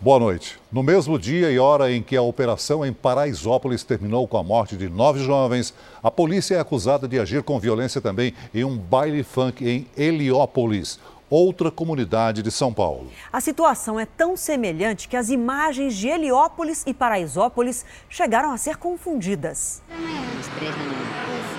[0.00, 0.60] Boa noite.
[0.70, 4.76] No mesmo dia e hora em que a operação em Paraisópolis terminou com a morte
[4.76, 9.24] de nove jovens, a polícia é acusada de agir com violência também em um baile
[9.24, 11.00] funk em Heliópolis,
[11.30, 13.10] outra comunidade de São Paulo.
[13.32, 18.76] A situação é tão semelhante que as imagens de Heliópolis e Paraisópolis chegaram a ser
[18.76, 19.82] confundidas.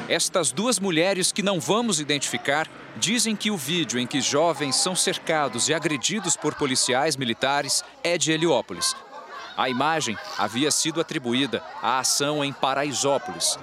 [0.08, 4.96] Estas duas mulheres que não vamos identificar dizem que o vídeo em que jovens são
[4.96, 8.96] cercados e agredidos por policiais militares é de Heliópolis.
[9.60, 13.60] A imagem havia sido atribuída à ação em Paraisópolis.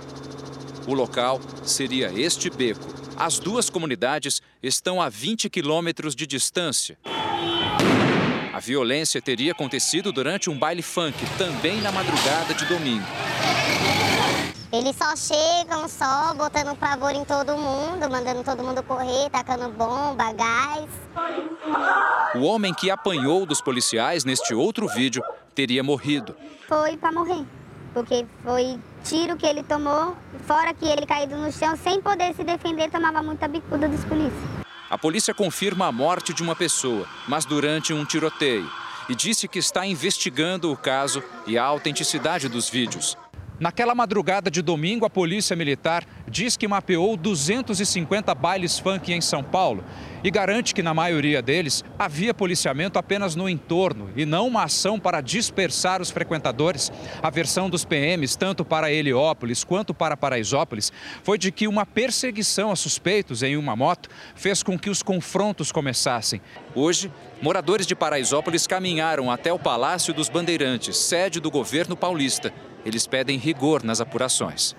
[0.86, 2.84] O local seria este beco.
[3.16, 6.98] As duas comunidades estão a 20 quilômetros de distância.
[8.52, 13.06] A violência teria acontecido durante um baile funk, também na madrugada de domingo.
[14.72, 20.32] Eles só chegam só botando pavor em todo mundo, mandando todo mundo correr, tacando bomba,
[20.32, 20.90] gás.
[22.34, 25.22] O homem que apanhou dos policiais neste outro vídeo
[25.54, 26.34] teria morrido.
[26.68, 27.44] Foi para morrer,
[27.94, 32.42] porque foi tiro que ele tomou, fora que ele caído no chão sem poder se
[32.42, 34.66] defender, tomava muita bicuda dos policiais.
[34.90, 38.68] A polícia confirma a morte de uma pessoa, mas durante um tiroteio,
[39.08, 43.16] e disse que está investigando o caso e a autenticidade dos vídeos.
[43.58, 49.42] Naquela madrugada de domingo, a Polícia Militar diz que mapeou 250 bailes funk em São
[49.42, 49.82] Paulo
[50.22, 55.00] e garante que na maioria deles havia policiamento apenas no entorno e não uma ação
[55.00, 56.92] para dispersar os frequentadores.
[57.22, 62.70] A versão dos PMs, tanto para Heliópolis quanto para Paraisópolis, foi de que uma perseguição
[62.70, 66.42] a suspeitos em uma moto fez com que os confrontos começassem.
[66.74, 67.10] Hoje,
[67.40, 72.52] moradores de Paraisópolis caminharam até o Palácio dos Bandeirantes, sede do governo paulista
[72.86, 74.76] eles pedem rigor nas apurações.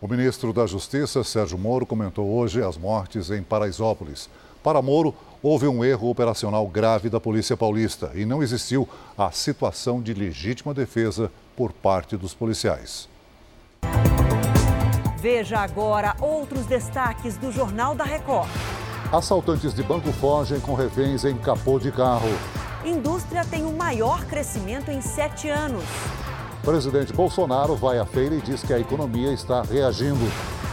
[0.00, 4.30] O ministro da Justiça, Sérgio Moro, comentou hoje as mortes em Paraisópolis.
[4.62, 10.00] Para Moro, houve um erro operacional grave da Polícia Paulista e não existiu a situação
[10.00, 13.06] de legítima defesa por parte dos policiais.
[15.18, 18.48] Veja agora outros destaques do Jornal da Record.
[19.12, 22.28] Assaltantes de banco fogem com reféns em capô de carro.
[22.84, 25.84] Indústria tem o maior crescimento em sete anos.
[26.62, 30.20] Presidente Bolsonaro vai à feira e diz que a economia está reagindo.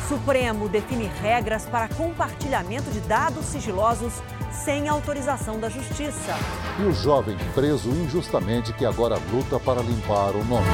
[0.10, 4.14] Supremo define regras para compartilhamento de dados sigilosos
[4.52, 6.36] sem autorização da Justiça.
[6.80, 10.68] E o jovem preso injustamente que agora luta para limpar o nome.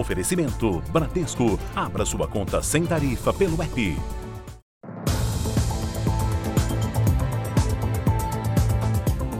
[0.00, 1.58] Oferecimento Bradesco.
[1.76, 3.96] Abra sua conta sem tarifa pelo app.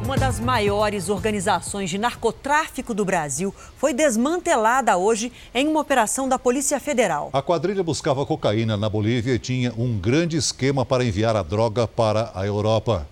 [0.05, 6.39] Uma das maiores organizações de narcotráfico do Brasil foi desmantelada hoje em uma operação da
[6.39, 7.31] Polícia Federal.
[7.33, 11.89] A quadrilha buscava cocaína na Bolívia e tinha um grande esquema para enviar a droga
[11.89, 13.07] para a Europa.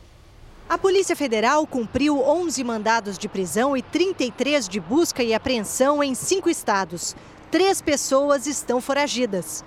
[0.69, 6.15] A Polícia Federal cumpriu 11 mandados de prisão e 33 de busca e apreensão em
[6.15, 7.17] cinco estados.
[7.51, 9.65] Três pessoas estão foragidas.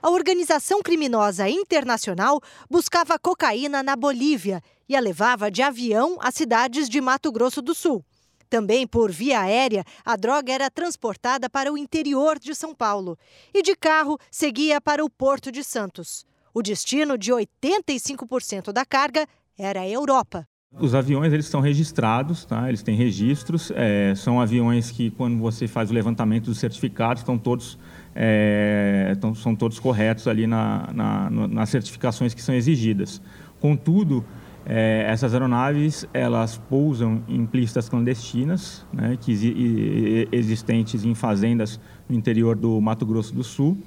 [0.00, 2.40] A organização criminosa internacional
[2.70, 7.74] buscava cocaína na Bolívia e a levava de avião às cidades de Mato Grosso do
[7.74, 8.02] Sul.
[8.48, 13.18] Também por via aérea, a droga era transportada para o interior de São Paulo
[13.52, 16.24] e de carro seguia para o Porto de Santos.
[16.54, 19.26] O destino de 85% da carga
[19.58, 20.48] era a Europa.
[20.76, 22.68] Os aviões eles estão registrados, tá?
[22.68, 27.38] eles têm registros, é, são aviões que quando você faz o levantamento dos certificados estão
[27.38, 27.78] todos,
[28.14, 33.20] é, estão, são todos corretos ali na, na, nas certificações que são exigidas.
[33.60, 34.24] Contudo,
[34.64, 42.54] é, essas aeronaves elas pousam em pistas clandestinas, né, que existentes em fazendas no interior
[42.54, 43.78] do Mato Grosso do Sul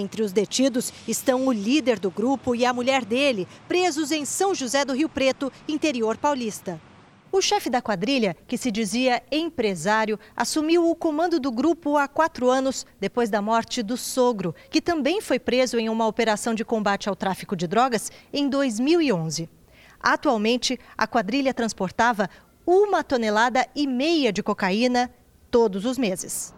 [0.00, 4.54] entre os detidos estão o líder do grupo e a mulher dele, presos em São
[4.54, 6.80] José do Rio Preto, interior paulista.
[7.32, 12.50] O chefe da quadrilha, que se dizia empresário, assumiu o comando do grupo há quatro
[12.50, 17.08] anos, depois da morte do sogro, que também foi preso em uma operação de combate
[17.08, 19.48] ao tráfico de drogas em 2011.
[20.00, 22.28] Atualmente, a quadrilha transportava
[22.66, 25.08] uma tonelada e meia de cocaína
[25.52, 26.52] todos os meses.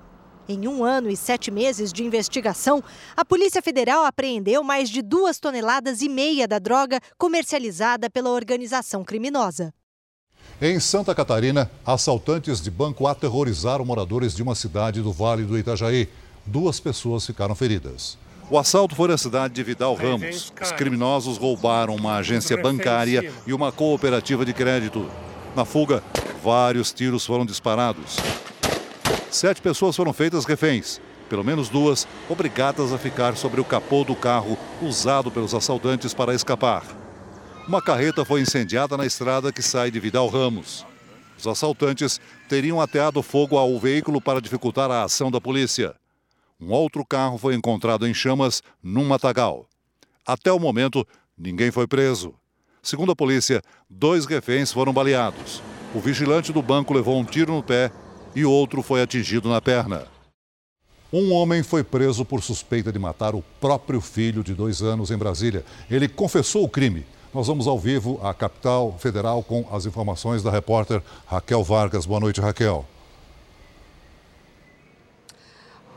[0.48, 2.82] Em um ano e sete meses de investigação,
[3.16, 9.04] a Polícia Federal apreendeu mais de duas toneladas e meia da droga comercializada pela organização
[9.04, 9.72] criminosa.
[10.60, 16.08] Em Santa Catarina, assaltantes de banco aterrorizaram moradores de uma cidade do Vale do Itajaí.
[16.44, 18.18] Duas pessoas ficaram feridas.
[18.50, 20.52] O assalto foi na cidade de Vidal Ramos.
[20.60, 25.08] Os criminosos roubaram uma agência bancária e uma cooperativa de crédito.
[25.54, 26.02] Na fuga,
[26.42, 28.16] vários tiros foram disparados.
[29.30, 34.14] Sete pessoas foram feitas reféns, pelo menos duas obrigadas a ficar sobre o capô do
[34.14, 36.84] carro usado pelos assaltantes para escapar.
[37.66, 40.84] Uma carreta foi incendiada na estrada que sai de Vidal Ramos.
[41.38, 45.94] Os assaltantes teriam ateado fogo ao veículo para dificultar a ação da polícia.
[46.60, 49.66] Um outro carro foi encontrado em chamas num matagal.
[50.26, 51.06] Até o momento,
[51.36, 52.34] ninguém foi preso.
[52.82, 55.62] Segundo a polícia, dois reféns foram baleados.
[55.94, 57.90] O vigilante do banco levou um tiro no pé
[58.34, 60.06] e outro foi atingido na perna.
[61.12, 65.16] Um homem foi preso por suspeita de matar o próprio filho de dois anos em
[65.16, 65.64] Brasília.
[65.90, 67.04] Ele confessou o crime.
[67.34, 72.06] Nós vamos ao vivo à capital federal com as informações da repórter Raquel Vargas.
[72.06, 72.86] Boa noite, Raquel.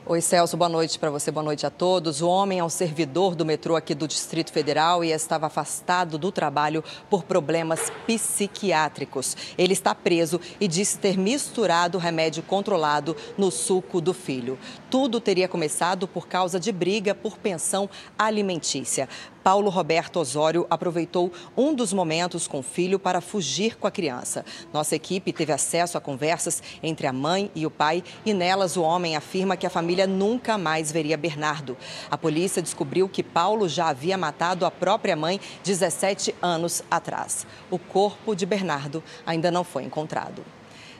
[0.07, 2.21] Oi, Celso, boa noite para você, boa noite a todos.
[2.21, 6.31] O homem é um servidor do metrô aqui do Distrito Federal e estava afastado do
[6.31, 9.35] trabalho por problemas psiquiátricos.
[9.57, 14.59] Ele está preso e disse ter misturado remédio controlado no suco do filho.
[14.91, 19.09] Tudo teria começado por causa de briga por pensão alimentícia.
[19.45, 24.43] Paulo Roberto Osório aproveitou um dos momentos com o filho para fugir com a criança.
[24.73, 28.81] Nossa equipe teve acesso a conversas entre a mãe e o pai e nelas o
[28.81, 31.77] homem afirma que a família nunca mais veria Bernardo.
[32.11, 37.47] A polícia descobriu que Paulo já havia matado a própria mãe 17 anos atrás.
[37.71, 40.43] O corpo de Bernardo ainda não foi encontrado.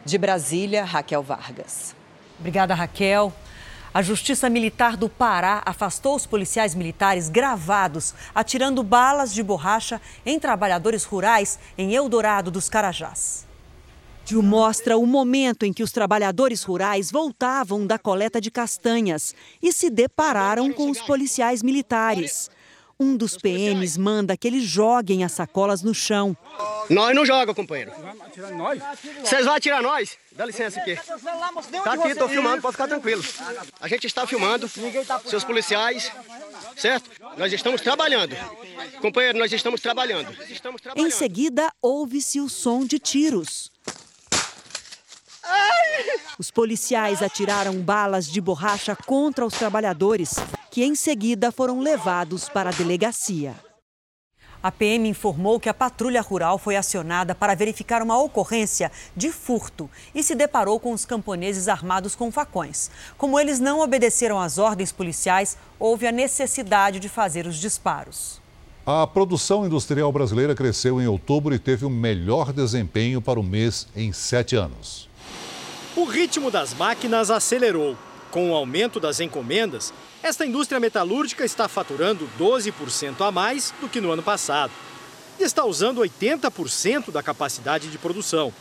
[0.06, 1.94] De Brasília, Raquel Vargas.
[2.40, 3.34] Obrigada, Raquel.
[3.94, 10.38] A Justiça Militar do Pará afastou os policiais militares gravados atirando balas de borracha em
[10.38, 13.45] trabalhadores rurais em Eldorado dos Carajás.
[14.26, 19.72] Vídeo mostra o momento em que os trabalhadores rurais voltavam da coleta de castanhas e
[19.72, 22.50] se depararam com os policiais militares.
[23.00, 26.36] Um dos PMs manda que eles joguem as sacolas no chão.
[26.90, 27.92] Nós não joga, companheiro.
[29.24, 30.18] Vocês vão atirar nós?
[30.32, 30.96] Dá licença aqui.
[31.84, 33.24] Tá aqui, estou filmando, pode ficar tranquilo.
[33.80, 34.68] A gente está filmando,
[35.26, 36.12] seus policiais,
[36.76, 37.12] certo?
[37.38, 38.36] Nós estamos trabalhando.
[39.02, 40.36] Companheiro, nós estamos trabalhando.
[40.50, 41.08] Estamos trabalhando.
[41.08, 43.72] Em seguida, ouve-se o som de tiros.
[46.38, 50.36] Os policiais atiraram balas de borracha contra os trabalhadores,
[50.70, 53.56] que em seguida foram levados para a delegacia.
[54.66, 59.88] A PM informou que a patrulha rural foi acionada para verificar uma ocorrência de furto
[60.14, 62.90] e se deparou com os camponeses armados com facões.
[63.16, 68.42] Como eles não obedeceram às ordens policiais, houve a necessidade de fazer os disparos.
[68.84, 73.88] A produção industrial brasileira cresceu em outubro e teve o melhor desempenho para o mês
[73.96, 75.08] em sete anos.
[75.96, 77.98] O ritmo das máquinas acelerou.
[78.30, 84.02] Com o aumento das encomendas, esta indústria metalúrgica está faturando 12% a mais do que
[84.02, 84.74] no ano passado
[85.40, 88.54] e está usando 80% da capacidade de produção.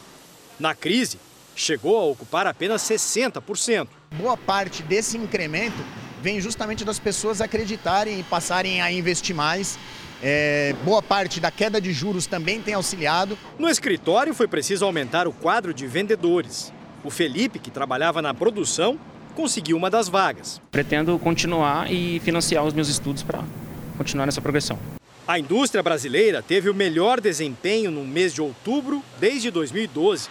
[0.61, 1.19] Na crise,
[1.57, 3.89] chegou a ocupar apenas 60%.
[4.13, 5.85] Boa parte desse incremento
[6.23, 9.77] vem justamente das pessoas acreditarem e passarem a investir mais.
[10.23, 13.37] É, boa parte da queda de juros também tem auxiliado.
[13.59, 16.73] No escritório foi preciso aumentar o quadro de vendedores.
[17.05, 18.99] O Felipe, que trabalhava na produção,
[19.37, 20.59] conseguiu uma das vagas.
[20.73, 23.45] Pretendo continuar e financiar os meus estudos para
[23.99, 24.79] continuar nessa progressão.
[25.29, 30.31] A indústria brasileira teve o melhor desempenho no mês de outubro desde 2012,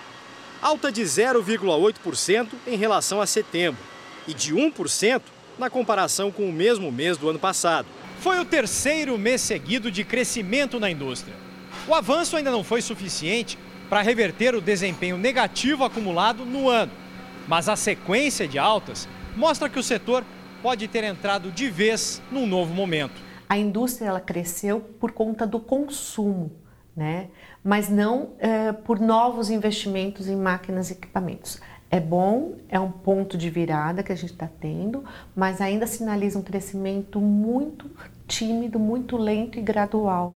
[0.62, 3.82] alta de 0,8% em relação a setembro
[4.28, 5.22] e de 1%
[5.60, 7.88] na comparação com o mesmo mês do ano passado.
[8.20, 11.36] Foi o terceiro mês seguido de crescimento na indústria.
[11.88, 13.60] O avanço ainda não foi suficiente
[13.94, 16.92] para reverter o desempenho negativo acumulado no ano.
[17.48, 19.08] Mas a sequência de altas
[19.38, 20.26] mostra que o setor
[20.64, 23.22] pode ter entrado de vez num novo momento.
[23.48, 26.52] A indústria ela cresceu por conta do consumo,
[26.96, 27.28] né?
[27.64, 31.62] mas não é, por novos investimentos em máquinas e equipamentos.
[31.92, 35.04] É bom, é um ponto de virada que a gente está tendo,
[35.36, 37.92] mas ainda sinaliza um crescimento muito
[38.28, 40.34] tímido, muito lento e gradual.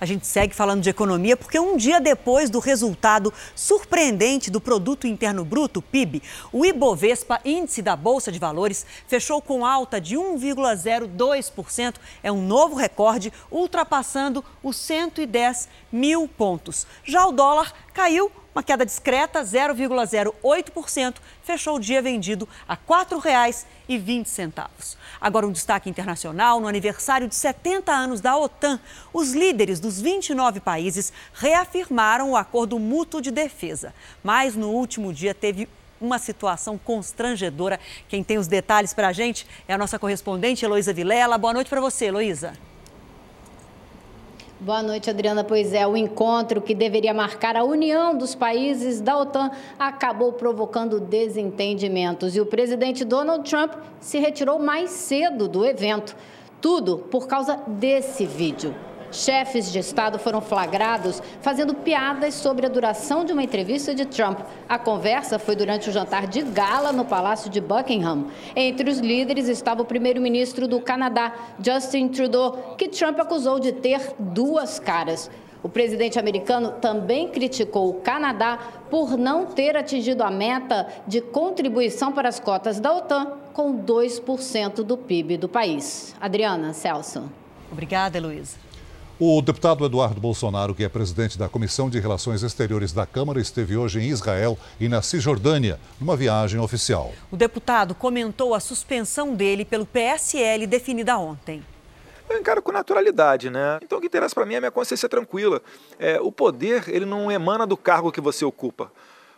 [0.00, 5.06] A gente segue falando de economia porque um dia depois do resultado surpreendente do Produto
[5.06, 11.94] Interno Bruto, PIB, o Ibovespa, índice da Bolsa de Valores, fechou com alta de 1,02%.
[12.22, 16.86] É um novo recorde, ultrapassando os 110 mil pontos.
[17.04, 24.96] Já o dólar caiu uma queda discreta, 0,08%, fechou o dia vendido a R$ 4,20.
[25.20, 28.78] Agora, um destaque internacional: no aniversário de 70 anos da OTAN,
[29.12, 33.94] os líderes dos 29 países reafirmaram o acordo mútuo de defesa.
[34.22, 35.68] Mas no último dia teve
[36.00, 37.78] uma situação constrangedora.
[38.08, 41.38] Quem tem os detalhes para a gente é a nossa correspondente Heloísa Vilela.
[41.38, 42.71] Boa noite para você, Heloísa.
[44.64, 45.42] Boa noite, Adriana.
[45.42, 51.00] Pois é, o encontro que deveria marcar a união dos países da OTAN acabou provocando
[51.00, 56.14] desentendimentos e o presidente Donald Trump se retirou mais cedo do evento.
[56.60, 58.72] Tudo por causa desse vídeo.
[59.12, 64.40] Chefes de Estado foram flagrados fazendo piadas sobre a duração de uma entrevista de Trump.
[64.68, 68.26] A conversa foi durante o jantar de gala no Palácio de Buckingham.
[68.56, 74.14] Entre os líderes estava o primeiro-ministro do Canadá, Justin Trudeau, que Trump acusou de ter
[74.18, 75.30] duas caras.
[75.62, 78.58] O presidente americano também criticou o Canadá
[78.90, 84.82] por não ter atingido a meta de contribuição para as cotas da OTAN com 2%
[84.82, 86.16] do PIB do país.
[86.20, 87.30] Adriana, Celso.
[87.70, 88.71] Obrigada, Heloísa.
[89.24, 93.76] O deputado Eduardo Bolsonaro, que é presidente da Comissão de Relações Exteriores da Câmara, esteve
[93.76, 97.12] hoje em Israel e na Cisjordânia, numa viagem oficial.
[97.30, 101.64] O deputado comentou a suspensão dele pelo PSL definida ontem.
[102.28, 103.78] Eu encaro com naturalidade, né?
[103.80, 105.62] Então o que interessa para mim é a minha consciência tranquila.
[106.00, 108.90] É, o poder, ele não emana do cargo que você ocupa.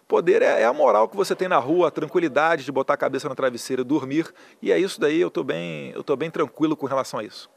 [0.08, 2.96] Poder é, é, a moral que você tem na rua, a tranquilidade de botar a
[2.96, 4.32] cabeça na travesseira e dormir.
[4.62, 7.52] E é isso daí, eu estou bem, eu tô bem tranquilo com relação a isso.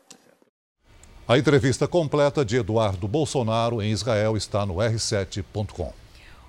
[1.29, 5.91] A entrevista completa de Eduardo Bolsonaro em Israel está no r7.com.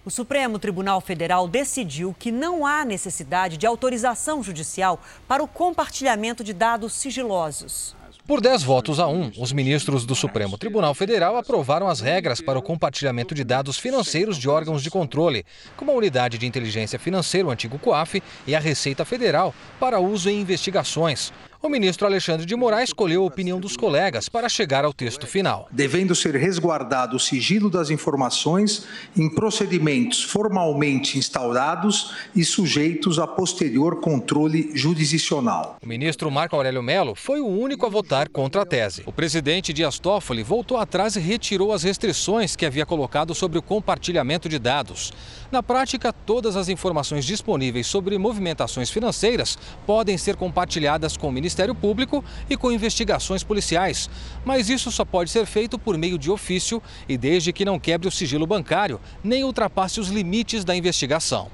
[0.05, 6.45] O Supremo Tribunal Federal decidiu que não há necessidade de autorização judicial para o compartilhamento
[6.45, 7.97] de dados sigilosos.
[8.25, 12.59] Por 10 votos a 1, os ministros do Supremo Tribunal Federal aprovaram as regras para
[12.59, 15.45] o compartilhamento de dados financeiros de órgãos de controle,
[15.77, 20.31] como a Unidade de Inteligência Financeira, o antigo COAF, e a Receita Federal, para uso
[20.31, 21.33] em investigações.
[21.61, 25.69] O ministro Alexandre de Moraes escolheu a opinião dos colegas para chegar ao texto final.
[25.73, 28.87] Devendo ser resguardado o sigilo das informações
[29.17, 35.79] em procedimentos formalmente instaurados e sujeitos a posterior controle jurisdicional.
[35.83, 39.03] O ministro Marco Aurélio Mello foi o único a votar contra a tese.
[39.05, 43.63] O presidente Dias Toffoli voltou atrás e retirou as restrições que havia colocado sobre o
[43.63, 45.13] compartilhamento de dados.
[45.51, 51.75] Na prática, todas as informações disponíveis sobre movimentações financeiras podem ser compartilhadas com o Ministério
[51.75, 54.11] Público e com investigações policiais.
[54.45, 58.07] Mas isso só pode ser feito por meio de ofício e desde que não quebre
[58.07, 61.51] o sigilo bancário nem ultrapasse os limites da investigação.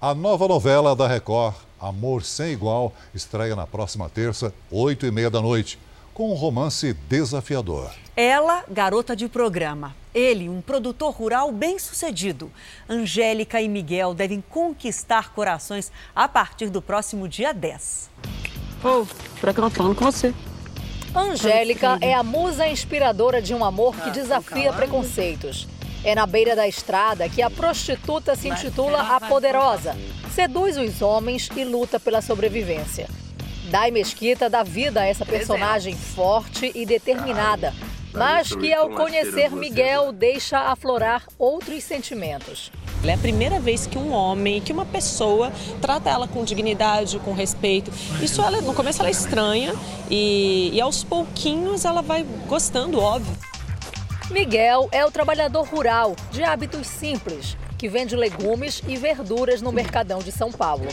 [0.00, 5.30] A nova novela da Record, Amor Sem Igual, estreia na próxima terça, 8 e meia
[5.30, 5.78] da noite,
[6.12, 7.92] com um romance desafiador.
[8.16, 9.94] Ela, garota de programa.
[10.12, 12.50] Ele, um produtor rural bem-sucedido.
[12.88, 18.10] Angélica e Miguel devem conquistar corações a partir do próximo dia 10.
[18.82, 19.06] Oh,
[19.40, 20.34] pra que eu falando com você.
[21.14, 25.66] Angélica é a musa inspiradora de um amor que desafia preconceitos.
[26.02, 29.94] É na beira da estrada que a prostituta se intitula A Poderosa.
[30.32, 33.08] Seduz os homens e luta pela sobrevivência.
[33.70, 37.74] Dai Mesquita dá vida a essa personagem forte e determinada,
[38.12, 42.70] mas que ao conhecer Miguel deixa aflorar outros sentimentos.
[43.04, 45.50] É a primeira vez que um homem, que uma pessoa
[45.80, 47.90] trata ela com dignidade, com respeito.
[48.22, 49.74] Isso ela, no começo ela é estranha
[50.10, 53.34] e, e aos pouquinhos ela vai gostando, óbvio.
[54.30, 60.20] Miguel é o trabalhador rural, de hábitos simples, que vende legumes e verduras no Mercadão
[60.20, 60.84] de São Paulo.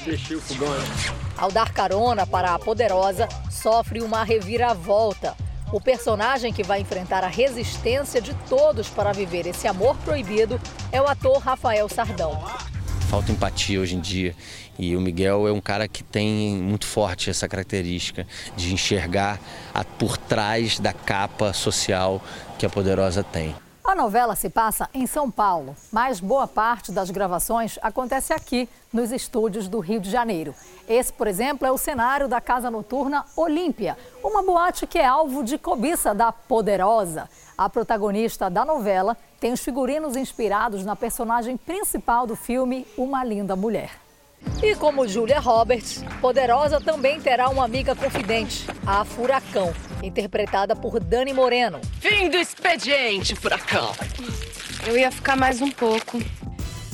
[1.37, 5.35] Ao dar carona para a poderosa, sofre uma reviravolta
[5.71, 10.59] o personagem que vai enfrentar a resistência de todos para viver esse amor proibido
[10.91, 12.41] é o ator Rafael Sardão.
[13.09, 14.35] Falta empatia hoje em dia
[14.77, 19.39] e o Miguel é um cara que tem muito forte essa característica de enxergar
[19.97, 22.21] por trás da capa social
[22.57, 23.55] que a Poderosa tem.
[23.87, 29.13] A novela se passa em São Paulo, mas boa parte das gravações acontece aqui, nos
[29.13, 30.53] estúdios do Rio de Janeiro.
[30.89, 35.41] Esse, por exemplo, é o cenário da casa noturna Olímpia, uma boate que é alvo
[35.41, 37.29] de cobiça da Poderosa.
[37.57, 43.55] A protagonista da novela tem os figurinos inspirados na personagem principal do filme Uma Linda
[43.55, 44.06] Mulher.
[44.61, 51.31] E como Julia Roberts, Poderosa também terá uma amiga confidente, a Furacão, interpretada por Dani
[51.31, 51.79] Moreno.
[51.99, 53.93] Fim do expediente, Furacão.
[54.85, 56.19] Eu ia ficar mais um pouco.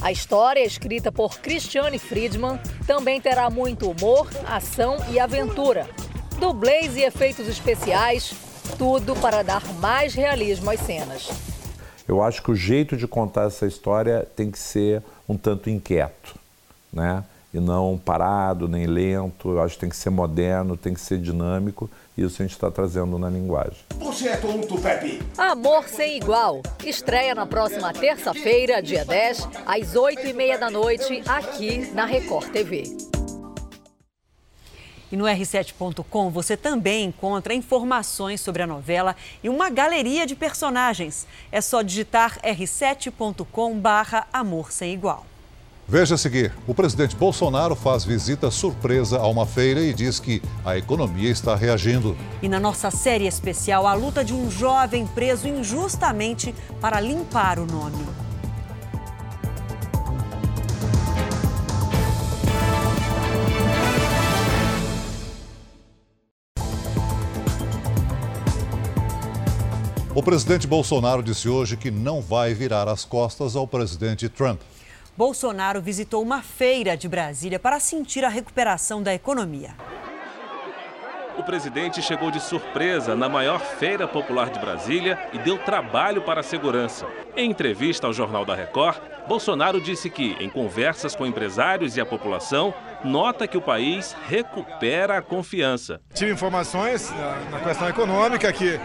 [0.01, 5.87] A história, escrita por Christiane Friedman, também terá muito humor, ação e aventura.
[6.37, 8.33] Dublês e efeitos especiais,
[8.77, 11.29] tudo para dar mais realismo às cenas.
[12.05, 16.35] Eu acho que o jeito de contar essa história tem que ser um tanto inquieto,
[16.91, 17.23] né?
[17.53, 19.51] E não parado, nem lento.
[19.51, 21.89] Eu acho que tem que ser moderno, tem que ser dinâmico.
[22.17, 23.77] E isso a gente está trazendo na linguagem.
[23.99, 25.21] Você é tonto, Pepe!
[25.37, 26.61] Amor Sem Igual.
[26.83, 32.83] Estreia na próxima terça-feira, dia 10, às 8h30 da noite, aqui na Record TV.
[35.11, 41.27] E no r7.com você também encontra informações sobre a novela e uma galeria de personagens.
[41.51, 45.23] É só digitar r7.com/barra amor sem igual.
[45.87, 50.41] Veja a seguir: o presidente Bolsonaro faz visita surpresa a uma feira e diz que
[50.63, 52.15] a economia está reagindo.
[52.41, 57.65] E na nossa série especial, a luta de um jovem preso injustamente para limpar o
[57.65, 58.05] nome.
[70.15, 74.61] O presidente Bolsonaro disse hoje que não vai virar as costas ao presidente Trump.
[75.15, 79.75] Bolsonaro visitou uma feira de Brasília para sentir a recuperação da economia.
[81.37, 86.39] O presidente chegou de surpresa na maior feira popular de Brasília e deu trabalho para
[86.39, 87.07] a segurança.
[87.35, 92.05] Em entrevista ao Jornal da Record, Bolsonaro disse que, em conversas com empresários e a
[92.05, 96.01] população, nota que o país recupera a confiança.
[96.13, 97.11] Tive informações
[97.51, 98.79] na questão econômica que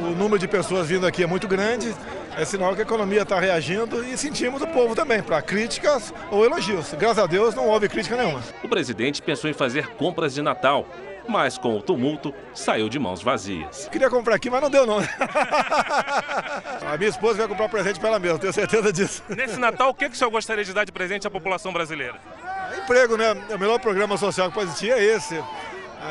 [0.00, 1.94] o número de pessoas vindo aqui é muito grande,
[2.36, 6.44] é sinal que a economia está reagindo e sentimos o povo também, para críticas ou
[6.44, 6.92] elogios.
[6.94, 8.42] Graças a Deus não houve crítica nenhuma.
[8.62, 10.86] O presidente pensou em fazer compras de Natal,
[11.28, 13.88] mas com o tumulto saiu de mãos vazias.
[13.90, 14.98] Queria comprar aqui, mas não deu não.
[16.86, 19.22] a minha esposa vai comprar presente para ela mesma, tenho certeza disso.
[19.28, 22.16] Nesse Natal, o que, que o senhor gostaria de dar de presente à população brasileira?
[22.82, 23.32] Emprego, né?
[23.54, 25.42] O melhor programa social que pode existir é esse.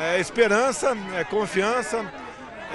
[0.00, 2.02] É esperança, é confiança,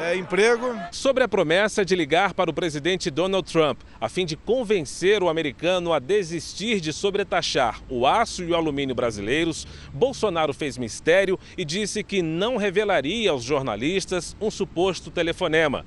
[0.01, 0.75] é, emprego.
[0.91, 5.29] Sobre a promessa de ligar para o presidente Donald Trump, a fim de convencer o
[5.29, 11.65] americano a desistir de sobretaxar o aço e o alumínio brasileiros, Bolsonaro fez mistério e
[11.65, 15.85] disse que não revelaria aos jornalistas um suposto telefonema.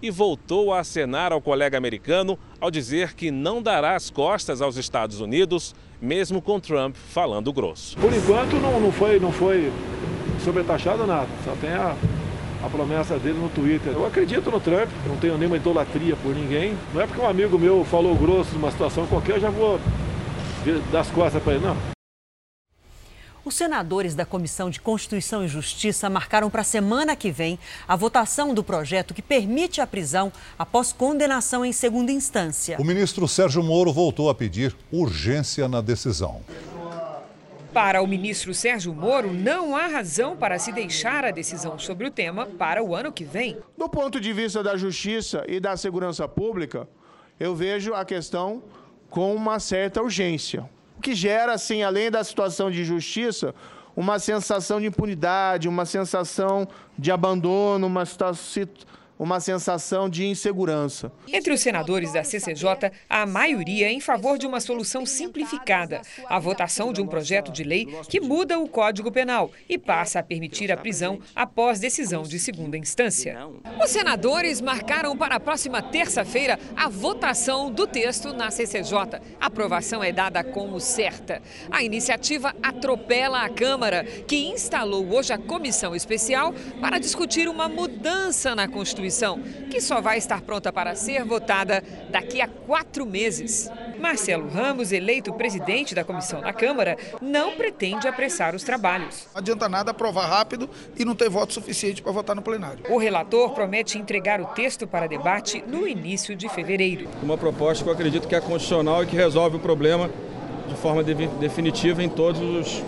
[0.00, 4.76] E voltou a acenar ao colega americano ao dizer que não dará as costas aos
[4.76, 7.96] Estados Unidos, mesmo com Trump falando grosso.
[7.98, 9.72] Por enquanto não, não foi, não foi
[10.44, 11.96] sobretaxado nada, só tem a
[12.62, 13.92] a promessa dele no Twitter.
[13.92, 16.76] Eu acredito no Trump, não tenho nenhuma idolatria por ninguém.
[16.94, 19.80] Não é porque um amigo meu falou grosso numa situação qualquer, eu já vou
[20.90, 21.76] dar as costas para ele, não.
[23.44, 27.58] Os senadores da Comissão de Constituição e Justiça marcaram para a semana que vem
[27.88, 32.76] a votação do projeto que permite a prisão após condenação em segunda instância.
[32.78, 36.40] O ministro Sérgio Moro voltou a pedir urgência na decisão.
[37.72, 42.10] Para o ministro Sérgio Moro, não há razão para se deixar a decisão sobre o
[42.10, 43.56] tema para o ano que vem.
[43.78, 46.86] Do ponto de vista da justiça e da segurança pública,
[47.40, 48.62] eu vejo a questão
[49.08, 50.68] com uma certa urgência.
[50.98, 53.54] O que gera, assim, além da situação de justiça,
[53.96, 58.68] uma sensação de impunidade, uma sensação de abandono, uma situação
[59.18, 61.12] uma sensação de insegurança.
[61.28, 66.92] Entre os senadores da CCJ, há maioria em favor de uma solução simplificada, a votação
[66.92, 70.76] de um projeto de lei que muda o Código Penal e passa a permitir a
[70.76, 73.38] prisão após decisão de segunda instância.
[73.82, 79.20] Os senadores marcaram para a próxima terça-feira a votação do texto na CCJ.
[79.40, 81.42] A aprovação é dada como certa.
[81.70, 88.54] A iniciativa atropela a Câmara, que instalou hoje a comissão especial para discutir uma mudança
[88.54, 93.68] na Constituição Constituição, que só vai estar pronta para ser votada daqui a quatro meses.
[93.98, 99.28] Marcelo Ramos, eleito presidente da comissão da Câmara, não pretende apressar os trabalhos.
[99.32, 102.84] Não adianta nada aprovar rápido e não ter voto suficiente para votar no plenário.
[102.88, 107.08] O relator promete entregar o texto para debate no início de fevereiro.
[107.22, 110.08] Uma proposta que eu acredito que é constitucional e que resolve o problema
[110.68, 112.82] de forma de definitiva em todos os,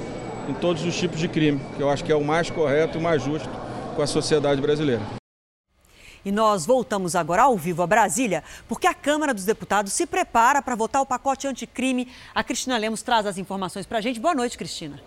[0.48, 3.00] em todos os tipos de crime, que eu acho que é o mais correto e
[3.00, 3.48] o mais justo
[3.94, 5.23] com a sociedade brasileira.
[6.24, 10.62] E nós voltamos agora ao vivo a Brasília, porque a Câmara dos Deputados se prepara
[10.62, 12.08] para votar o pacote anticrime.
[12.34, 14.18] A Cristina Lemos traz as informações para a gente.
[14.18, 15.00] Boa noite, Cristina.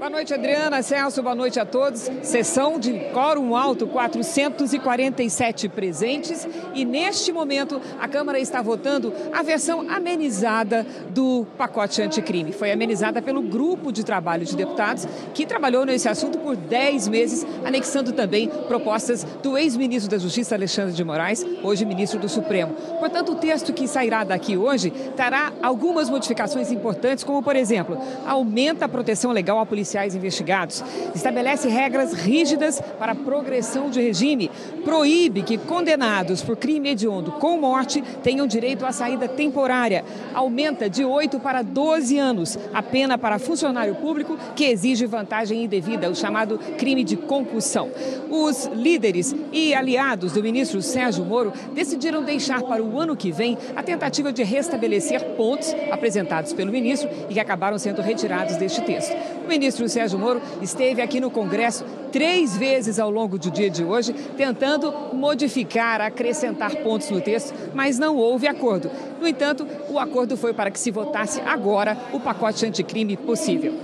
[0.00, 2.10] Boa noite, Adriana, Celso, boa noite a todos.
[2.22, 6.48] Sessão de quórum alto, 447 presentes.
[6.74, 12.50] E neste momento, a Câmara está votando a versão amenizada do pacote anticrime.
[12.50, 17.46] Foi amenizada pelo grupo de trabalho de deputados que trabalhou nesse assunto por 10 meses,
[17.62, 22.72] anexando também propostas do ex-ministro da Justiça, Alexandre de Moraes, hoje ministro do Supremo.
[22.98, 28.86] Portanto, o texto que sairá daqui hoje terá algumas modificações importantes, como, por exemplo, aumenta
[28.86, 30.84] a proteção legal à polícia policiais investigados.
[31.14, 34.50] Estabelece regras rígidas para a progressão de regime.
[34.84, 40.04] Proíbe que condenados por crime hediondo com morte tenham direito à saída temporária.
[40.32, 46.08] Aumenta de 8 para 12 anos a pena para funcionário público que exige vantagem indevida,
[46.08, 47.90] o chamado crime de concussão.
[48.30, 53.58] Os líderes e aliados do ministro Sérgio Moro decidiram deixar para o ano que vem
[53.74, 59.16] a tentativa de restabelecer pontos apresentados pelo ministro e que acabaram sendo retirados deste texto.
[59.44, 63.84] O ministro Sérgio Moro esteve aqui no Congresso três vezes ao longo do dia de
[63.84, 68.90] hoje, tentando modificar, acrescentar pontos no texto, mas não houve acordo.
[69.20, 73.74] No entanto, o acordo foi para que se votasse agora o pacote anticrime possível.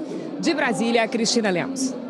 [0.40, 2.05] De Brasília, Cristina Lemos.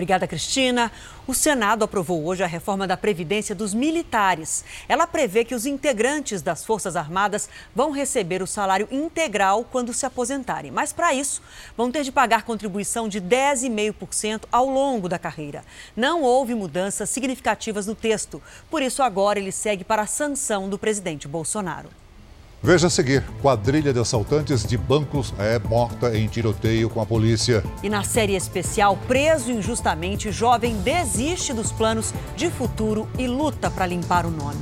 [0.00, 0.90] Obrigada, Cristina.
[1.26, 4.64] O Senado aprovou hoje a reforma da Previdência dos militares.
[4.88, 10.06] Ela prevê que os integrantes das Forças Armadas vão receber o salário integral quando se
[10.06, 10.70] aposentarem.
[10.70, 11.42] Mas, para isso,
[11.76, 15.62] vão ter de pagar contribuição de 10,5% ao longo da carreira.
[15.94, 18.42] Não houve mudanças significativas no texto.
[18.70, 21.99] Por isso, agora ele segue para a sanção do presidente Bolsonaro.
[22.62, 27.64] Veja a seguir: quadrilha de assaltantes de bancos é morta em tiroteio com a polícia.
[27.82, 33.86] E na série especial, preso injustamente, jovem desiste dos planos de futuro e luta para
[33.86, 34.60] limpar o nome.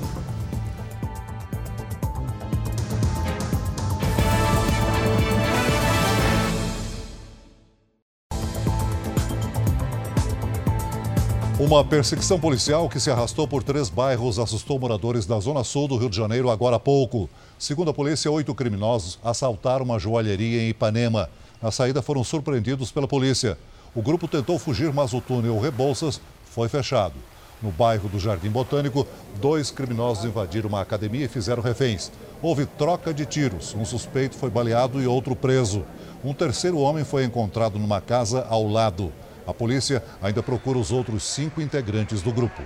[11.58, 15.96] Uma perseguição policial que se arrastou por três bairros assustou moradores da Zona Sul do
[15.96, 17.28] Rio de Janeiro agora há pouco.
[17.58, 21.28] Segundo a polícia, oito criminosos assaltaram uma joalheria em Ipanema.
[21.60, 23.58] Na saída foram surpreendidos pela polícia.
[23.96, 27.16] O grupo tentou fugir, mas o túnel Rebouças foi fechado.
[27.60, 29.04] No bairro do Jardim Botânico,
[29.40, 32.12] dois criminosos invadiram uma academia e fizeram reféns.
[32.40, 33.74] Houve troca de tiros.
[33.74, 35.84] Um suspeito foi baleado e outro preso.
[36.24, 39.12] Um terceiro homem foi encontrado numa casa ao lado.
[39.44, 42.62] A polícia ainda procura os outros cinco integrantes do grupo.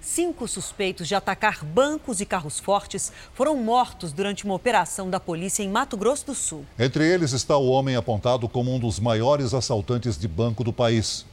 [0.00, 5.62] Cinco suspeitos de atacar bancos e carros fortes foram mortos durante uma operação da polícia
[5.62, 6.64] em Mato Grosso do Sul.
[6.78, 11.26] Entre eles está o homem apontado como um dos maiores assaltantes de banco do país.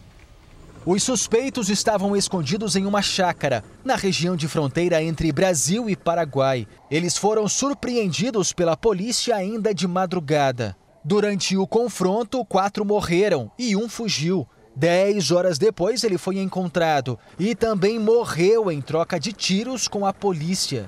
[0.85, 6.67] Os suspeitos estavam escondidos em uma chácara, na região de fronteira entre Brasil e Paraguai.
[6.89, 10.77] Eles foram surpreendidos pela polícia ainda de madrugada.
[11.03, 14.47] Durante o confronto, quatro morreram e um fugiu.
[14.79, 20.13] Dez horas depois, ele foi encontrado e também morreu em troca de tiros com a
[20.13, 20.87] polícia.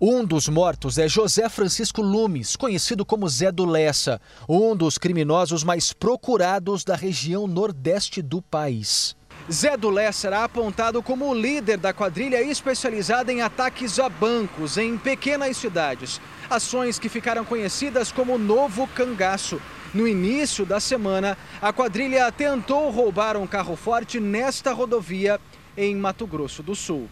[0.00, 5.64] Um dos mortos é José Francisco Lumes, conhecido como Zé do Lessa, um dos criminosos
[5.64, 9.16] mais procurados da região nordeste do país.
[9.50, 14.78] Zé do Lessa era apontado como o líder da quadrilha especializada em ataques a bancos
[14.78, 16.20] em pequenas cidades.
[16.48, 19.60] Ações que ficaram conhecidas como Novo Cangaço.
[19.94, 25.40] No início da semana, a quadrilha tentou roubar um carro forte nesta rodovia
[25.76, 27.08] em Mato Grosso do Sul.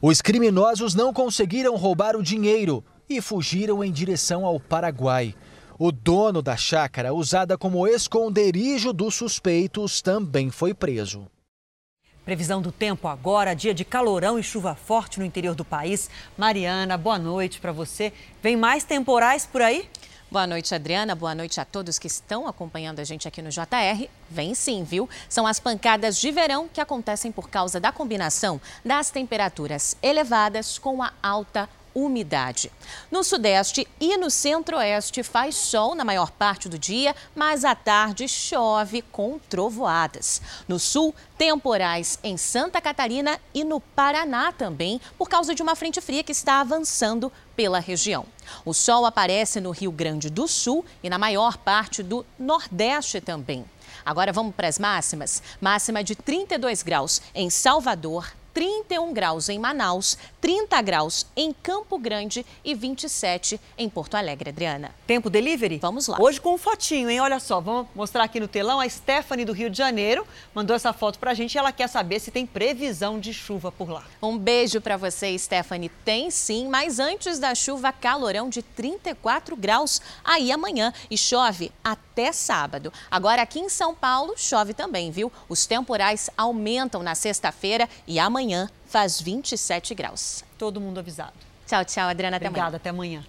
[0.00, 5.34] Os criminosos não conseguiram roubar o dinheiro e fugiram em direção ao Paraguai.
[5.76, 11.26] O dono da chácara, usada como esconderijo dos suspeitos, também foi preso.
[12.24, 16.08] Previsão do tempo agora, dia de calorão e chuva forte no interior do país.
[16.38, 18.12] Mariana, boa noite para você.
[18.40, 19.88] Vem mais temporais por aí?
[20.32, 21.14] Boa noite, Adriana.
[21.14, 24.08] Boa noite a todos que estão acompanhando a gente aqui no JR.
[24.30, 25.06] Vem sim, viu?
[25.28, 31.02] São as pancadas de verão que acontecem por causa da combinação das temperaturas elevadas com
[31.02, 32.72] a alta umidade.
[33.10, 38.26] No sudeste e no centro-oeste faz sol na maior parte do dia, mas à tarde
[38.26, 40.40] chove com trovoadas.
[40.66, 46.00] No sul, temporais em Santa Catarina e no Paraná também, por causa de uma frente
[46.00, 48.26] fria que está avançando pela região.
[48.64, 53.64] O sol aparece no Rio Grande do Sul e na maior parte do Nordeste também.
[54.04, 55.42] Agora vamos para as máximas.
[55.60, 62.44] Máxima de 32 graus em Salvador, 31 graus em Manaus, 30 graus em Campo Grande
[62.64, 64.94] e 27 em Porto Alegre, Adriana.
[65.06, 65.78] Tempo delivery?
[65.78, 66.18] Vamos lá.
[66.20, 67.20] Hoje com um fotinho, hein?
[67.20, 68.80] Olha só, vamos mostrar aqui no telão.
[68.80, 72.20] A Stephanie do Rio de Janeiro mandou essa foto pra gente e ela quer saber
[72.20, 74.04] se tem previsão de chuva por lá.
[74.22, 75.90] Um beijo para você, Stephanie.
[76.04, 82.32] Tem sim, mas antes da chuva, calorão de 34 graus aí amanhã e chove até
[82.32, 82.92] sábado.
[83.10, 85.32] Agora aqui em São Paulo chove também, viu?
[85.48, 90.44] Os temporais aumentam na sexta-feira e amanhã amanhã faz 27 graus.
[90.58, 91.32] Todo mundo avisado.
[91.66, 92.36] Tchau, tchau, Adriana.
[92.36, 92.76] Até Obrigada, amanhã.
[92.76, 93.24] até amanhã.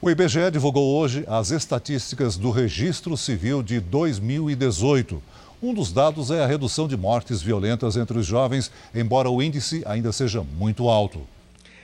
[0.00, 5.20] O IBGE divulgou hoje as estatísticas do Registro Civil de 2018.
[5.60, 9.82] Um dos dados é a redução de mortes violentas entre os jovens, embora o índice
[9.86, 11.26] ainda seja muito alto.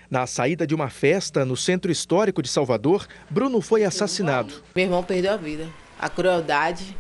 [0.09, 4.63] Na saída de uma festa no centro histórico de Salvador, Bruno foi assassinado.
[4.77, 5.67] Meu irmão perdeu a vida.
[5.99, 6.95] A crueldade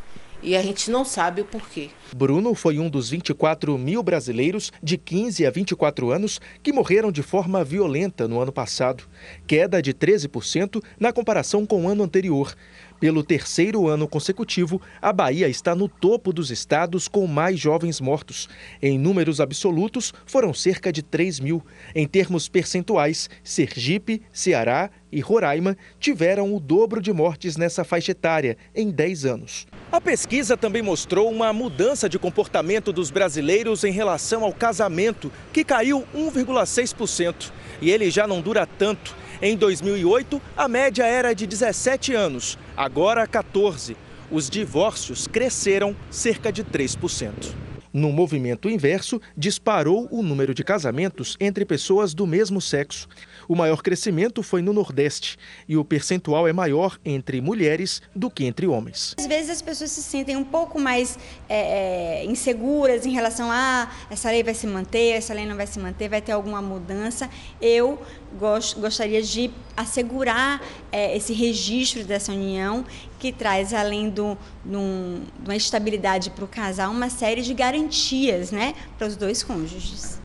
[0.44, 1.88] e a gente não sabe o porquê.
[2.14, 7.22] Bruno foi um dos 24 mil brasileiros de 15 a 24 anos que morreram de
[7.22, 9.04] forma violenta no ano passado,
[9.46, 12.54] queda de 13% na comparação com o ano anterior.
[13.00, 18.48] Pelo terceiro ano consecutivo, a Bahia está no topo dos estados com mais jovens mortos.
[18.80, 21.62] Em números absolutos, foram cerca de 3 mil.
[21.94, 28.58] Em termos percentuais, Sergipe, Ceará e Roraima tiveram o dobro de mortes nessa faixa etária
[28.74, 29.66] em 10 anos.
[29.92, 35.62] A pesquisa também mostrou uma mudança de comportamento dos brasileiros em relação ao casamento, que
[35.62, 37.52] caiu 1,6%.
[37.80, 39.14] E ele já não dura tanto.
[39.40, 43.96] Em 2008, a média era de 17 anos, agora 14.
[44.32, 47.64] Os divórcios cresceram cerca de 3%.
[47.94, 53.06] No movimento inverso, disparou o número de casamentos entre pessoas do mesmo sexo.
[53.48, 55.36] O maior crescimento foi no Nordeste
[55.68, 59.14] e o percentual é maior entre mulheres do que entre homens.
[59.18, 63.64] Às vezes as pessoas se sentem um pouco mais é, é, inseguras em relação a
[63.64, 66.60] ah, essa lei vai se manter, essa lei não vai se manter, vai ter alguma
[66.60, 67.30] mudança.
[67.60, 67.98] Eu
[68.38, 72.84] gost, gostaria de assegurar é, esse registro dessa união
[73.18, 79.06] que traz, além de uma estabilidade para o casal, uma série de garantias né, para
[79.06, 80.23] os dois cônjuges.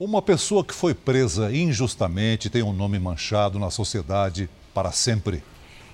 [0.00, 5.42] Uma pessoa que foi presa injustamente tem um nome manchado na sociedade para sempre.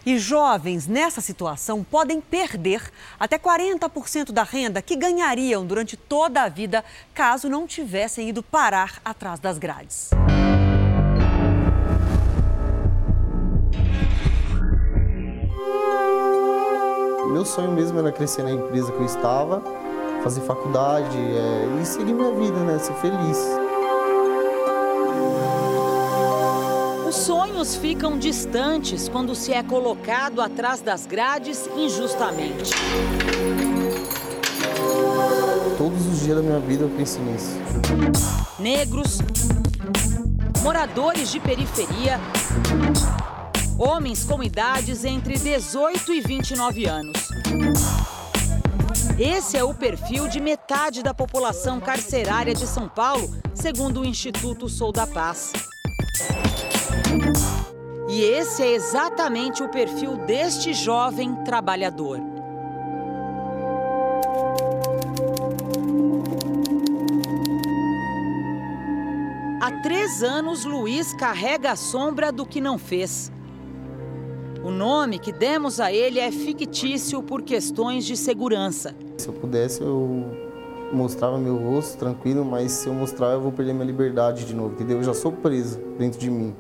[0.04, 2.82] E jovens nessa situação podem perder
[3.18, 9.00] até 40% da renda que ganhariam durante toda a vida caso não tivessem ido parar
[9.02, 10.10] atrás das grades.
[17.32, 19.62] Meu sonho mesmo era crescer na empresa que eu estava,
[20.22, 22.78] fazer faculdade é, e seguir minha vida, né?
[22.78, 23.63] Ser feliz.
[27.14, 32.72] Os sonhos ficam distantes quando se é colocado atrás das grades injustamente.
[35.78, 37.52] Todos os dias da minha vida eu penso nisso.
[38.58, 39.20] Negros,
[40.60, 42.18] moradores de periferia,
[43.78, 47.28] homens com idades entre 18 e 29 anos.
[49.16, 54.68] Esse é o perfil de metade da população carcerária de São Paulo, segundo o Instituto
[54.68, 55.52] Sou da Paz.
[58.14, 62.20] E esse é exatamente o perfil deste jovem trabalhador.
[69.60, 73.32] Há três anos, Luiz carrega a sombra do que não fez.
[74.62, 78.94] O nome que demos a ele é fictício por questões de segurança.
[79.18, 80.24] Se eu pudesse, eu
[80.92, 84.74] mostrava meu rosto tranquilo, mas se eu mostrar, eu vou perder minha liberdade de novo,
[84.74, 84.98] entendeu?
[84.98, 86.54] Eu já sou preso dentro de mim.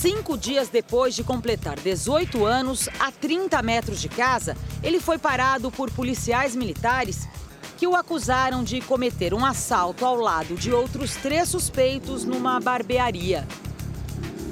[0.00, 5.70] Cinco dias depois de completar 18 anos, a 30 metros de casa, ele foi parado
[5.70, 7.28] por policiais militares
[7.76, 13.46] que o acusaram de cometer um assalto ao lado de outros três suspeitos numa barbearia.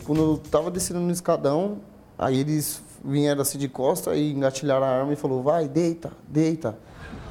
[0.04, 1.78] Quando eu estava descendo no escadão,
[2.18, 6.78] aí eles vieram assim de costa e engatilharam a arma e falou, vai, deita, deita.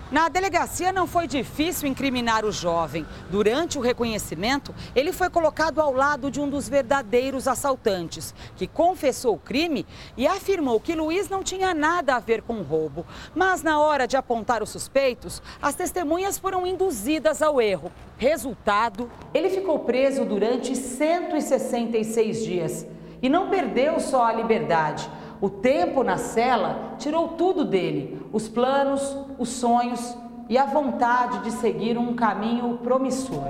[0.09, 3.05] Na delegacia não foi difícil incriminar o jovem.
[3.29, 9.35] Durante o reconhecimento, ele foi colocado ao lado de um dos verdadeiros assaltantes, que confessou
[9.35, 13.05] o crime e afirmou que Luiz não tinha nada a ver com o roubo.
[13.35, 17.91] Mas na hora de apontar os suspeitos, as testemunhas foram induzidas ao erro.
[18.17, 22.87] Resultado: ele ficou preso durante 166 dias
[23.21, 29.15] e não perdeu só a liberdade o tempo na cela tirou tudo dele: os planos,
[29.37, 30.17] os sonhos
[30.49, 33.43] e a vontade de seguir um caminho promissor.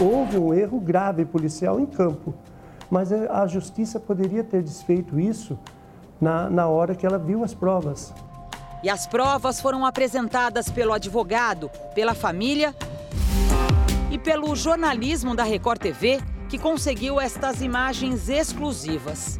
[0.00, 2.34] Houve um erro grave policial em campo,
[2.90, 5.58] mas a justiça poderia ter desfeito isso
[6.20, 8.14] na, na hora que ela viu as provas.
[8.82, 12.74] E as provas foram apresentadas pelo advogado, pela família
[14.10, 19.39] e pelo jornalismo da Record TV que conseguiu estas imagens exclusivas.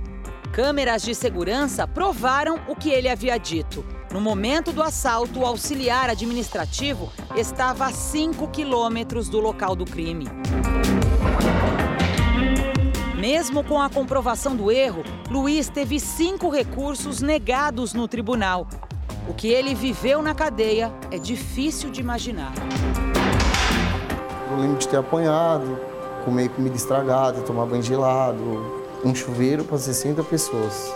[0.53, 3.85] Câmeras de segurança provaram o que ele havia dito.
[4.13, 10.27] No momento do assalto, o auxiliar administrativo estava a 5 quilômetros do local do crime.
[13.17, 18.67] Mesmo com a comprovação do erro, Luiz teve cinco recursos negados no tribunal.
[19.29, 22.53] O que ele viveu na cadeia é difícil de imaginar.
[24.51, 25.79] Eu lembro de ter apanhado,
[26.25, 30.93] comer comida estragada, tomar banho gelado, um chuveiro para 60 pessoas.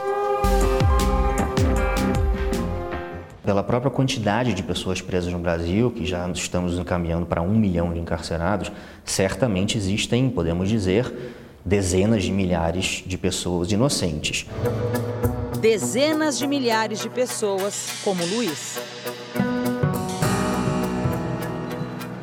[3.45, 7.93] Pela própria quantidade de pessoas presas no Brasil, que já estamos encaminhando para um milhão
[7.93, 8.73] de encarcerados,
[9.05, 11.13] certamente existem, podemos dizer,
[11.65, 14.47] dezenas de milhares de pessoas inocentes.
[15.61, 18.79] dezenas de milhares de pessoas como Luiz.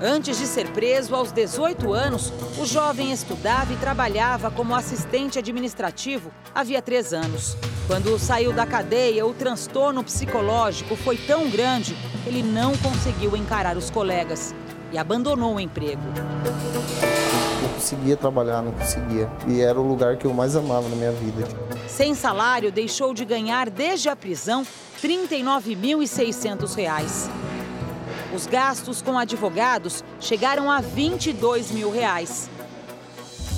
[0.03, 6.31] Antes de ser preso, aos 18 anos, o jovem estudava e trabalhava como assistente administrativo
[6.55, 7.55] havia três anos.
[7.85, 13.77] Quando saiu da cadeia, o transtorno psicológico foi tão grande que ele não conseguiu encarar
[13.77, 14.55] os colegas
[14.91, 16.01] e abandonou o emprego.
[17.61, 19.29] Não conseguia trabalhar, não conseguia.
[19.47, 21.47] E era o lugar que eu mais amava na minha vida.
[21.87, 24.65] Sem salário, deixou de ganhar desde a prisão
[24.99, 27.50] R$ 39.600.
[28.33, 32.49] Os gastos com advogados chegaram a 22 mil reais.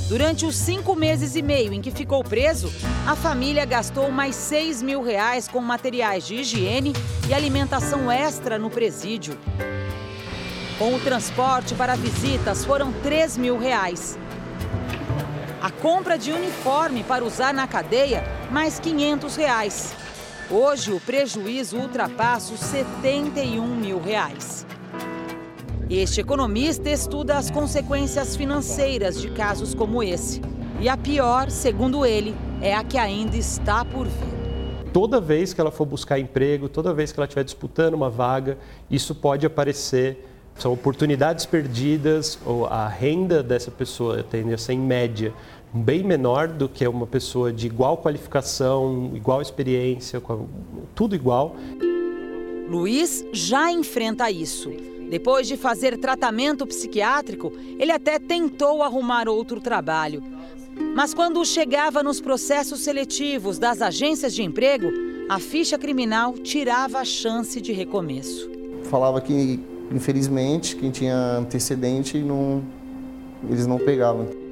[0.09, 2.71] Durante os cinco meses e meio em que ficou preso,
[3.07, 6.93] a família gastou mais 6 mil reais com materiais de higiene
[7.27, 9.37] e alimentação extra no presídio.
[10.77, 14.17] Com o transporte para visitas foram 3 mil reais.
[15.61, 19.95] A compra de uniforme para usar na cadeia, mais 500 reais.
[20.51, 24.65] Hoje, o prejuízo ultrapassa os 71 mil reais.
[25.89, 30.41] Este economista estuda as consequências financeiras de casos como esse.
[30.81, 34.91] E a pior, segundo ele, é a que ainda está por vir.
[34.91, 38.57] Toda vez que ela for buscar emprego, toda vez que ela estiver disputando uma vaga,
[38.91, 40.29] isso pode aparecer.
[40.57, 45.33] São oportunidades perdidas, ou a renda dessa pessoa tende a ser, em média,
[45.73, 50.21] bem menor do que uma pessoa de igual qualificação, igual experiência,
[50.93, 51.55] tudo igual.
[52.69, 54.71] Luiz já enfrenta isso.
[55.09, 60.23] Depois de fazer tratamento psiquiátrico, ele até tentou arrumar outro trabalho.
[60.95, 64.91] Mas quando chegava nos processos seletivos das agências de emprego,
[65.29, 68.49] a ficha criminal tirava a chance de recomeço.
[68.85, 69.59] Falava que,
[69.91, 72.63] infelizmente, quem tinha antecedente, não,
[73.49, 74.42] eles não pegavam.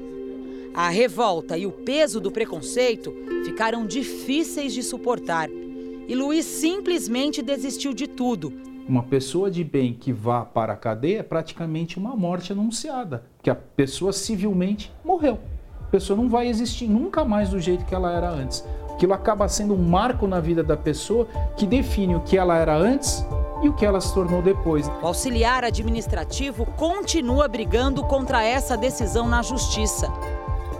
[0.74, 5.50] A revolta e o peso do preconceito ficaram difíceis de suportar.
[5.50, 8.50] E Luiz simplesmente desistiu de tudo.
[8.88, 13.50] Uma pessoa de bem que vá para a cadeia é praticamente uma morte anunciada, que
[13.50, 15.38] a pessoa civilmente morreu.
[15.78, 18.64] A pessoa não vai existir nunca mais do jeito que ela era antes.
[18.94, 22.74] Aquilo acaba sendo um marco na vida da pessoa que define o que ela era
[22.74, 23.22] antes
[23.62, 24.88] e o que ela se tornou depois.
[25.02, 30.10] O auxiliar administrativo continua brigando contra essa decisão na justiça.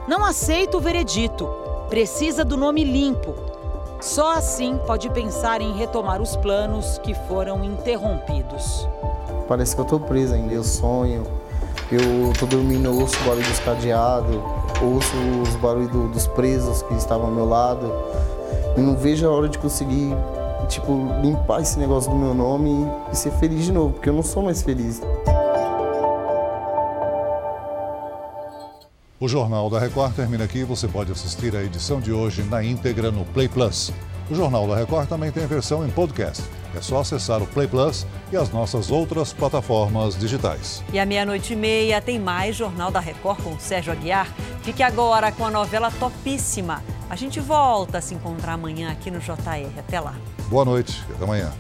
[0.06, 1.48] Não aceita o veredito,
[1.88, 3.34] precisa do nome limpo.
[4.00, 8.88] Só assim pode pensar em retomar os planos que foram interrompidos.
[9.46, 11.24] Parece que eu tô presa ainda, eu sonho,
[11.90, 14.36] eu tô dormindo, eu ouço o barulho dos cadeados,
[14.82, 17.92] ouço os barulhos do, dos presos que estavam ao meu lado.
[18.76, 20.12] E não vejo a hora de conseguir,
[20.68, 24.22] tipo, limpar esse negócio do meu nome e ser feliz de novo, porque eu não
[24.24, 25.00] sou mais feliz.
[29.22, 30.64] O Jornal da Record termina aqui.
[30.64, 33.92] Você pode assistir a edição de hoje na íntegra no Play Plus.
[34.28, 36.42] O Jornal da Record também tem versão em podcast.
[36.74, 40.82] É só acessar o Play Plus e as nossas outras plataformas digitais.
[40.92, 44.26] E à meia-noite e meia tem mais Jornal da Record com Sérgio Aguiar.
[44.64, 46.82] Fique agora com a novela Topíssima.
[47.08, 49.78] A gente volta a se encontrar amanhã aqui no JR.
[49.78, 50.16] Até lá.
[50.48, 51.52] Boa noite até amanhã.